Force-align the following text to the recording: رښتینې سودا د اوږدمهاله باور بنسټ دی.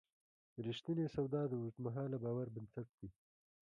رښتینې 0.65 1.05
سودا 1.15 1.41
د 1.47 1.53
اوږدمهاله 1.61 2.17
باور 2.23 2.47
بنسټ 2.55 2.87
دی. 2.99 3.09